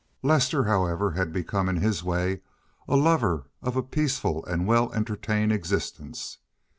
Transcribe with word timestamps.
Lester, 0.23 0.63
however, 0.63 1.11
had 1.11 1.31
become 1.31 1.69
in 1.69 1.75
his 1.77 2.03
way 2.03 2.41
a 2.87 2.95
lover 2.95 3.45
of 3.61 3.75
a 3.75 3.83
peaceful 3.83 4.43
and 4.47 4.65
well 4.65 4.91
entertained 4.93 5.51
existence. 5.53 6.39